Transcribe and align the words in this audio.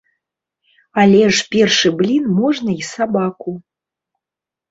Але 1.01 1.19
ж 1.39 1.43
першы 1.55 1.91
блін 1.99 2.23
можна 2.39 2.71
і 2.81 2.87
сабаку. 2.93 3.51